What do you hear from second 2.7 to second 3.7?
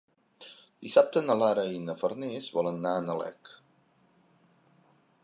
anar a Nalec.